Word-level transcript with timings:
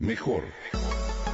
Mejor 0.00 0.44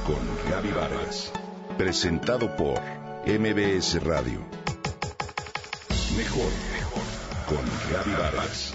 con 0.07 0.49
Gaby 0.49 0.71
Vargas. 0.71 1.31
Presentado 1.77 2.57
por 2.57 2.81
MBS 3.27 4.03
Radio. 4.03 4.39
Mejor 6.17 6.49
con 7.47 7.63
Gaby 7.91 8.11
Vargas. 8.19 8.73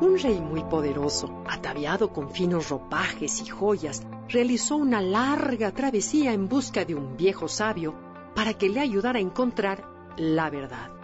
Un 0.00 0.16
rey 0.22 0.40
muy 0.40 0.62
poderoso, 0.62 1.42
ataviado 1.48 2.12
con 2.12 2.30
finos 2.30 2.68
ropajes 2.68 3.40
y 3.40 3.46
joyas, 3.48 4.04
realizó 4.28 4.76
una 4.76 5.00
larga 5.00 5.72
travesía 5.72 6.32
en 6.34 6.48
busca 6.48 6.84
de 6.84 6.94
un 6.94 7.16
viejo 7.16 7.48
sabio 7.48 7.96
para 8.32 8.54
que 8.54 8.68
le 8.68 8.78
ayudara 8.78 9.18
a 9.18 9.22
encontrar 9.22 9.84
la 10.16 10.50
verdad. 10.50 10.99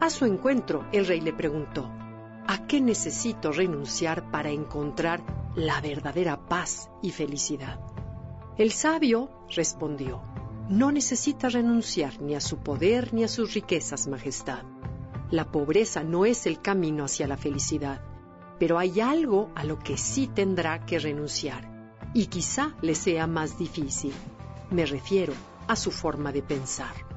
A 0.00 0.10
su 0.10 0.26
encuentro, 0.26 0.86
el 0.92 1.06
rey 1.06 1.20
le 1.20 1.32
preguntó, 1.32 1.90
¿a 2.46 2.66
qué 2.68 2.80
necesito 2.80 3.50
renunciar 3.50 4.30
para 4.30 4.50
encontrar 4.50 5.22
la 5.56 5.80
verdadera 5.80 6.46
paz 6.46 6.88
y 7.02 7.10
felicidad? 7.10 7.80
El 8.56 8.70
sabio 8.70 9.28
respondió, 9.54 10.22
no 10.68 10.92
necesita 10.92 11.48
renunciar 11.48 12.22
ni 12.22 12.36
a 12.36 12.40
su 12.40 12.58
poder 12.58 13.12
ni 13.12 13.24
a 13.24 13.28
sus 13.28 13.54
riquezas, 13.54 14.06
Majestad. 14.06 14.62
La 15.32 15.50
pobreza 15.50 16.04
no 16.04 16.24
es 16.26 16.46
el 16.46 16.60
camino 16.62 17.04
hacia 17.04 17.26
la 17.26 17.36
felicidad, 17.36 18.00
pero 18.60 18.78
hay 18.78 19.00
algo 19.00 19.50
a 19.56 19.64
lo 19.64 19.80
que 19.80 19.96
sí 19.96 20.28
tendrá 20.28 20.86
que 20.86 21.00
renunciar, 21.00 21.92
y 22.14 22.26
quizá 22.26 22.76
le 22.82 22.94
sea 22.94 23.26
más 23.26 23.58
difícil. 23.58 24.12
Me 24.70 24.86
refiero 24.86 25.32
a 25.66 25.74
su 25.74 25.90
forma 25.90 26.30
de 26.30 26.42
pensar. 26.42 27.07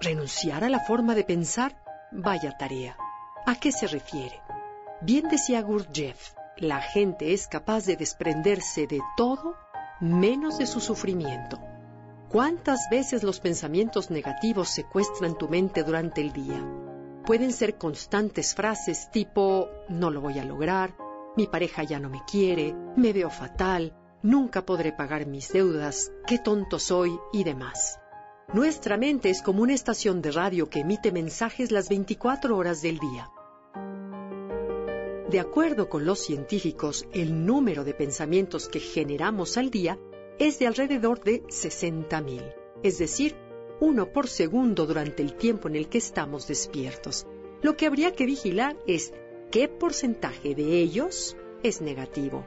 ¿Renunciar 0.00 0.62
a 0.62 0.68
la 0.68 0.78
forma 0.78 1.16
de 1.16 1.24
pensar? 1.24 1.82
Vaya 2.12 2.56
tarea. 2.56 2.96
¿A 3.46 3.56
qué 3.56 3.72
se 3.72 3.88
refiere? 3.88 4.40
Bien 5.00 5.28
decía 5.28 5.60
Gurdjieff, 5.60 6.34
la 6.56 6.80
gente 6.80 7.32
es 7.32 7.48
capaz 7.48 7.84
de 7.84 7.96
desprenderse 7.96 8.86
de 8.86 9.00
todo 9.16 9.56
menos 10.00 10.58
de 10.58 10.66
su 10.66 10.78
sufrimiento. 10.78 11.58
¿Cuántas 12.28 12.88
veces 12.90 13.24
los 13.24 13.40
pensamientos 13.40 14.10
negativos 14.10 14.68
secuestran 14.68 15.36
tu 15.36 15.48
mente 15.48 15.82
durante 15.82 16.20
el 16.20 16.32
día? 16.32 16.64
Pueden 17.24 17.52
ser 17.52 17.76
constantes 17.76 18.54
frases 18.54 19.10
tipo 19.10 19.68
no 19.88 20.10
lo 20.10 20.20
voy 20.20 20.38
a 20.38 20.44
lograr, 20.44 20.94
mi 21.36 21.48
pareja 21.48 21.82
ya 21.82 21.98
no 21.98 22.08
me 22.08 22.22
quiere, 22.24 22.72
me 22.96 23.12
veo 23.12 23.30
fatal, 23.30 23.94
nunca 24.22 24.64
podré 24.64 24.92
pagar 24.92 25.26
mis 25.26 25.52
deudas, 25.52 26.12
qué 26.26 26.38
tonto 26.38 26.78
soy 26.78 27.18
y 27.32 27.42
demás. 27.42 27.98
Nuestra 28.54 28.96
mente 28.96 29.28
es 29.28 29.42
como 29.42 29.62
una 29.62 29.74
estación 29.74 30.22
de 30.22 30.32
radio 30.32 30.70
que 30.70 30.80
emite 30.80 31.12
mensajes 31.12 31.70
las 31.70 31.90
24 31.90 32.56
horas 32.56 32.80
del 32.80 32.98
día. 32.98 33.30
De 35.30 35.38
acuerdo 35.38 35.90
con 35.90 36.06
los 36.06 36.18
científicos, 36.20 37.06
el 37.12 37.44
número 37.44 37.84
de 37.84 37.92
pensamientos 37.92 38.70
que 38.70 38.80
generamos 38.80 39.58
al 39.58 39.70
día 39.70 39.98
es 40.38 40.58
de 40.58 40.66
alrededor 40.66 41.22
de 41.22 41.42
60.000, 41.42 42.54
es 42.82 42.96
decir, 42.96 43.36
uno 43.80 44.14
por 44.14 44.28
segundo 44.28 44.86
durante 44.86 45.22
el 45.22 45.34
tiempo 45.34 45.68
en 45.68 45.76
el 45.76 45.90
que 45.90 45.98
estamos 45.98 46.48
despiertos. 46.48 47.26
Lo 47.60 47.76
que 47.76 47.84
habría 47.84 48.14
que 48.14 48.24
vigilar 48.24 48.78
es 48.86 49.12
qué 49.50 49.68
porcentaje 49.68 50.54
de 50.54 50.78
ellos 50.78 51.36
es 51.62 51.82
negativo. 51.82 52.46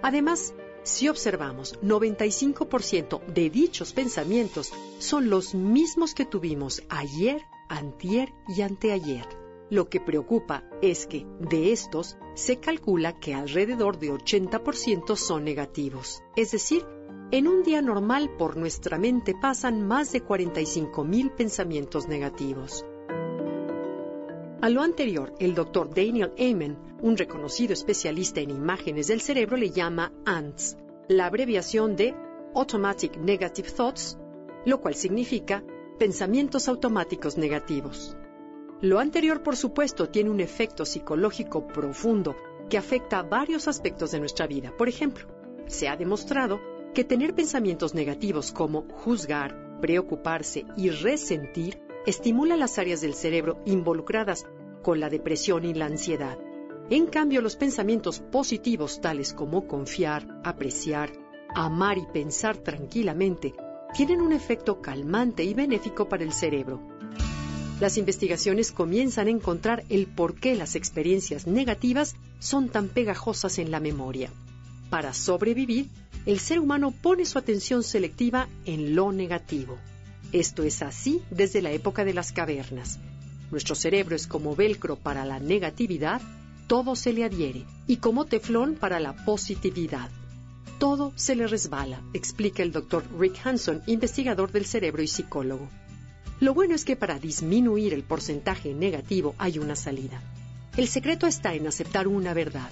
Además, 0.00 0.54
si 0.84 1.08
observamos, 1.08 1.80
95% 1.80 3.24
de 3.26 3.50
dichos 3.50 3.94
pensamientos 3.94 4.70
son 4.98 5.30
los 5.30 5.54
mismos 5.54 6.14
que 6.14 6.26
tuvimos 6.26 6.82
ayer, 6.90 7.42
antier 7.68 8.34
y 8.48 8.60
anteayer. 8.60 9.26
Lo 9.70 9.88
que 9.88 9.98
preocupa 9.98 10.62
es 10.82 11.06
que 11.06 11.26
de 11.40 11.72
estos 11.72 12.18
se 12.34 12.60
calcula 12.60 13.18
que 13.18 13.34
alrededor 13.34 13.98
de 13.98 14.12
80% 14.12 15.16
son 15.16 15.44
negativos. 15.44 16.22
Es 16.36 16.52
decir, 16.52 16.84
en 17.30 17.48
un 17.48 17.62
día 17.62 17.80
normal 17.80 18.36
por 18.36 18.58
nuestra 18.58 18.98
mente 18.98 19.34
pasan 19.34 19.86
más 19.86 20.12
de 20.12 20.22
45.000 20.22 21.34
pensamientos 21.34 22.06
negativos. 22.08 22.84
A 24.60 24.68
lo 24.68 24.82
anterior, 24.82 25.34
el 25.40 25.54
doctor 25.54 25.88
Daniel 25.94 26.32
Amen, 26.38 26.78
un 27.02 27.16
reconocido 27.16 27.72
especialista 27.72 28.40
en 28.40 28.50
imágenes 28.50 29.08
del 29.08 29.20
cerebro, 29.20 29.56
le 29.56 29.70
llama 29.70 30.12
ANTS, 30.24 30.78
la 31.08 31.26
abreviación 31.26 31.96
de 31.96 32.14
Automatic 32.54 33.16
Negative 33.18 33.70
Thoughts, 33.70 34.18
lo 34.64 34.80
cual 34.80 34.94
significa 34.94 35.62
pensamientos 35.98 36.68
automáticos 36.68 37.36
negativos. 37.36 38.16
Lo 38.80 38.98
anterior, 38.98 39.42
por 39.42 39.56
supuesto, 39.56 40.08
tiene 40.08 40.30
un 40.30 40.40
efecto 40.40 40.84
psicológico 40.84 41.66
profundo 41.66 42.36
que 42.68 42.78
afecta 42.78 43.18
a 43.18 43.22
varios 43.22 43.68
aspectos 43.68 44.10
de 44.10 44.20
nuestra 44.20 44.46
vida. 44.46 44.74
Por 44.76 44.88
ejemplo, 44.88 45.26
se 45.66 45.88
ha 45.88 45.96
demostrado 45.96 46.60
que 46.94 47.04
tener 47.04 47.34
pensamientos 47.34 47.94
negativos 47.94 48.52
como 48.52 48.86
juzgar, 48.88 49.78
preocuparse 49.80 50.64
y 50.76 50.90
resentir 50.90 51.80
estimula 52.06 52.56
las 52.56 52.78
áreas 52.78 53.00
del 53.00 53.14
cerebro 53.14 53.60
involucradas 53.64 54.46
con 54.82 55.00
la 55.00 55.08
depresión 55.08 55.64
y 55.64 55.74
la 55.74 55.86
ansiedad. 55.86 56.38
En 56.90 57.06
cambio, 57.06 57.40
los 57.40 57.56
pensamientos 57.56 58.20
positivos 58.20 59.00
tales 59.00 59.32
como 59.32 59.66
confiar, 59.66 60.26
apreciar, 60.44 61.12
amar 61.54 61.96
y 61.96 62.06
pensar 62.12 62.58
tranquilamente 62.58 63.54
tienen 63.94 64.20
un 64.20 64.32
efecto 64.32 64.82
calmante 64.82 65.44
y 65.44 65.54
benéfico 65.54 66.08
para 66.08 66.24
el 66.24 66.32
cerebro. 66.32 66.80
Las 67.80 67.96
investigaciones 67.96 68.70
comienzan 68.70 69.28
a 69.28 69.30
encontrar 69.30 69.84
el 69.88 70.06
por 70.06 70.34
qué 70.34 70.54
las 70.54 70.74
experiencias 70.74 71.46
negativas 71.46 72.16
son 72.38 72.68
tan 72.68 72.88
pegajosas 72.88 73.58
en 73.58 73.70
la 73.70 73.80
memoria. 73.80 74.30
Para 74.90 75.14
sobrevivir, 75.14 75.88
el 76.26 76.38
ser 76.38 76.60
humano 76.60 76.92
pone 76.92 77.24
su 77.24 77.38
atención 77.38 77.82
selectiva 77.82 78.48
en 78.66 78.94
lo 78.94 79.10
negativo. 79.10 79.78
Esto 80.32 80.62
es 80.62 80.82
así 80.82 81.22
desde 81.30 81.62
la 81.62 81.72
época 81.72 82.04
de 82.04 82.14
las 82.14 82.32
cavernas. 82.32 82.98
Nuestro 83.50 83.74
cerebro 83.74 84.16
es 84.16 84.26
como 84.26 84.54
velcro 84.54 84.96
para 84.96 85.24
la 85.24 85.38
negatividad, 85.38 86.20
todo 86.66 86.96
se 86.96 87.12
le 87.12 87.24
adhiere, 87.24 87.64
y 87.86 87.96
como 87.96 88.24
teflón 88.24 88.74
para 88.74 89.00
la 89.00 89.14
positividad. 89.24 90.10
Todo 90.78 91.12
se 91.14 91.36
le 91.36 91.46
resbala, 91.46 92.02
explica 92.12 92.62
el 92.62 92.72
doctor 92.72 93.04
Rick 93.18 93.40
Hanson, 93.44 93.82
investigador 93.86 94.50
del 94.50 94.66
cerebro 94.66 95.02
y 95.02 95.08
psicólogo. 95.08 95.68
Lo 96.40 96.52
bueno 96.52 96.74
es 96.74 96.84
que 96.84 96.96
para 96.96 97.18
disminuir 97.18 97.94
el 97.94 98.02
porcentaje 98.02 98.74
negativo 98.74 99.34
hay 99.38 99.58
una 99.58 99.76
salida. 99.76 100.20
El 100.76 100.88
secreto 100.88 101.26
está 101.26 101.54
en 101.54 101.66
aceptar 101.66 102.08
una 102.08 102.34
verdad. 102.34 102.70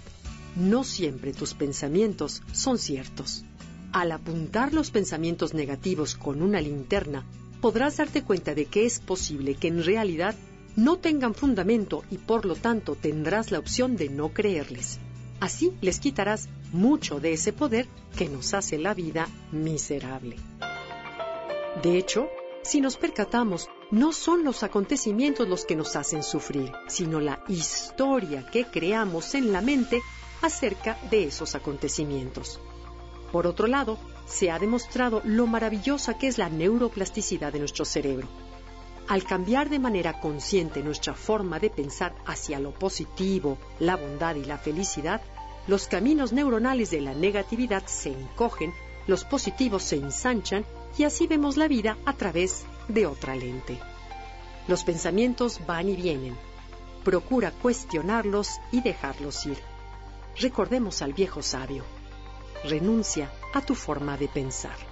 No 0.56 0.82
siempre 0.82 1.32
tus 1.32 1.54
pensamientos 1.54 2.42
son 2.52 2.78
ciertos. 2.78 3.44
Al 3.92 4.10
apuntar 4.10 4.74
los 4.74 4.90
pensamientos 4.90 5.54
negativos 5.54 6.16
con 6.16 6.42
una 6.42 6.60
linterna, 6.60 7.24
podrás 7.60 7.98
darte 7.98 8.22
cuenta 8.22 8.54
de 8.54 8.64
que 8.64 8.84
es 8.84 8.98
posible 8.98 9.54
que 9.54 9.68
en 9.68 9.84
realidad 9.84 10.34
no 10.76 10.98
tengan 10.98 11.34
fundamento 11.34 12.04
y 12.10 12.18
por 12.18 12.44
lo 12.44 12.54
tanto 12.54 12.94
tendrás 12.94 13.50
la 13.50 13.58
opción 13.58 13.96
de 13.96 14.08
no 14.08 14.30
creerles. 14.30 14.98
Así 15.40 15.72
les 15.80 15.98
quitarás 15.98 16.48
mucho 16.72 17.20
de 17.20 17.32
ese 17.32 17.52
poder 17.52 17.88
que 18.16 18.28
nos 18.28 18.54
hace 18.54 18.78
la 18.78 18.94
vida 18.94 19.28
miserable. 19.50 20.36
De 21.82 21.98
hecho, 21.98 22.28
si 22.62 22.80
nos 22.80 22.96
percatamos, 22.96 23.68
no 23.90 24.12
son 24.12 24.44
los 24.44 24.62
acontecimientos 24.62 25.48
los 25.48 25.64
que 25.64 25.74
nos 25.74 25.96
hacen 25.96 26.22
sufrir, 26.22 26.70
sino 26.86 27.20
la 27.20 27.42
historia 27.48 28.46
que 28.46 28.66
creamos 28.66 29.34
en 29.34 29.52
la 29.52 29.60
mente 29.60 30.00
acerca 30.42 30.96
de 31.10 31.24
esos 31.24 31.54
acontecimientos. 31.54 32.60
Por 33.32 33.46
otro 33.46 33.66
lado, 33.66 33.98
se 34.26 34.50
ha 34.50 34.58
demostrado 34.58 35.22
lo 35.24 35.46
maravillosa 35.46 36.18
que 36.18 36.28
es 36.28 36.38
la 36.38 36.48
neuroplasticidad 36.48 37.52
de 37.52 37.58
nuestro 37.58 37.84
cerebro. 37.84 38.28
Al 39.08 39.24
cambiar 39.24 39.68
de 39.68 39.78
manera 39.78 40.20
consciente 40.20 40.82
nuestra 40.82 41.14
forma 41.14 41.58
de 41.58 41.70
pensar 41.70 42.14
hacia 42.26 42.58
lo 42.58 42.72
positivo, 42.72 43.58
la 43.78 43.96
bondad 43.96 44.36
y 44.36 44.44
la 44.44 44.58
felicidad, 44.58 45.20
los 45.66 45.86
caminos 45.86 46.32
neuronales 46.32 46.90
de 46.90 47.00
la 47.00 47.14
negatividad 47.14 47.84
se 47.86 48.10
encogen, 48.10 48.72
los 49.06 49.24
positivos 49.24 49.82
se 49.82 49.96
ensanchan 49.96 50.64
y 50.96 51.04
así 51.04 51.26
vemos 51.26 51.56
la 51.56 51.68
vida 51.68 51.98
a 52.04 52.12
través 52.14 52.64
de 52.88 53.06
otra 53.06 53.34
lente. 53.34 53.78
Los 54.68 54.84
pensamientos 54.84 55.60
van 55.66 55.88
y 55.88 55.96
vienen. 55.96 56.36
Procura 57.04 57.50
cuestionarlos 57.50 58.60
y 58.70 58.80
dejarlos 58.80 59.44
ir. 59.46 59.58
Recordemos 60.38 61.02
al 61.02 61.12
viejo 61.12 61.42
sabio 61.42 61.84
renuncia 62.64 63.30
a 63.52 63.60
tu 63.60 63.74
forma 63.74 64.16
de 64.16 64.28
pensar. 64.28 64.91